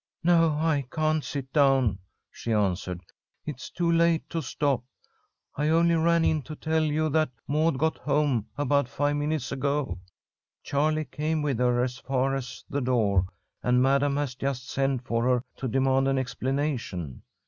"No, 0.23 0.53
I 0.53 0.87
can't 0.91 1.23
sit 1.23 1.53
down," 1.53 1.99
she 2.31 2.51
answered. 2.51 3.01
"It's 3.45 3.69
too 3.69 3.91
late 3.91 4.27
to 4.31 4.41
stop. 4.41 4.83
I 5.55 5.69
only 5.69 5.93
ran 5.93 6.25
in 6.25 6.41
to 6.41 6.55
tell 6.55 6.81
you 6.83 7.07
that 7.09 7.29
Maud 7.47 7.77
got 7.77 7.99
home 7.99 8.47
about 8.57 8.89
five 8.89 9.15
minutes 9.15 9.51
ago. 9.51 9.99
'Charlie' 10.63 11.05
came 11.05 11.43
with 11.43 11.59
her 11.59 11.83
as 11.83 11.99
far 11.99 12.33
as 12.33 12.63
the 12.67 12.81
door 12.81 13.27
and 13.61 13.79
Madam 13.83 14.17
has 14.17 14.33
just 14.33 14.67
sent 14.71 15.05
for 15.05 15.23
her 15.25 15.43
to 15.57 15.67
demand 15.67 16.07
an 16.07 16.17
explanation. 16.17 17.21